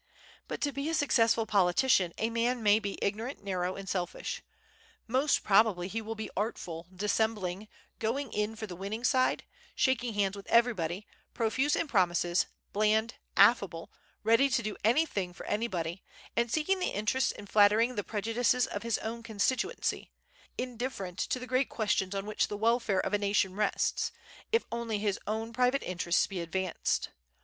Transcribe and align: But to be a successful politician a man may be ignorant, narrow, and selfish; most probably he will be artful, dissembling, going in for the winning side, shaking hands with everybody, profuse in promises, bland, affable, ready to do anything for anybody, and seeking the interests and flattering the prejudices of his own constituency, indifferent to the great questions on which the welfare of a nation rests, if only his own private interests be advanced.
But 0.47 0.61
to 0.61 0.71
be 0.71 0.89
a 0.89 0.95
successful 0.95 1.45
politician 1.45 2.11
a 2.17 2.31
man 2.31 2.63
may 2.63 2.79
be 2.79 2.97
ignorant, 3.03 3.43
narrow, 3.43 3.75
and 3.75 3.87
selfish; 3.87 4.41
most 5.05 5.43
probably 5.43 5.87
he 5.87 6.01
will 6.01 6.15
be 6.15 6.31
artful, 6.35 6.87
dissembling, 6.91 7.67
going 7.99 8.33
in 8.33 8.55
for 8.55 8.65
the 8.65 8.75
winning 8.75 9.03
side, 9.03 9.43
shaking 9.75 10.15
hands 10.15 10.35
with 10.35 10.47
everybody, 10.47 11.05
profuse 11.35 11.75
in 11.75 11.87
promises, 11.87 12.47
bland, 12.73 13.13
affable, 13.37 13.91
ready 14.23 14.49
to 14.49 14.63
do 14.63 14.75
anything 14.83 15.33
for 15.33 15.45
anybody, 15.45 16.01
and 16.35 16.49
seeking 16.51 16.79
the 16.79 16.87
interests 16.87 17.31
and 17.31 17.47
flattering 17.47 17.93
the 17.93 18.03
prejudices 18.03 18.65
of 18.65 18.81
his 18.81 18.97
own 19.03 19.21
constituency, 19.21 20.09
indifferent 20.57 21.19
to 21.19 21.37
the 21.37 21.45
great 21.45 21.69
questions 21.69 22.15
on 22.15 22.25
which 22.25 22.47
the 22.47 22.57
welfare 22.57 23.01
of 23.01 23.13
a 23.13 23.19
nation 23.19 23.55
rests, 23.55 24.11
if 24.51 24.65
only 24.71 24.97
his 24.97 25.19
own 25.27 25.53
private 25.53 25.83
interests 25.83 26.25
be 26.25 26.41
advanced. 26.41 27.09